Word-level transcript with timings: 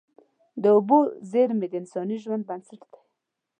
د 0.61 0.63
اوبو 0.75 0.99
زیرمې 1.31 1.67
د 1.69 1.73
انساني 1.81 2.17
ژوند 2.23 2.43
بنسټ 2.49 2.81
دي. 2.91 2.99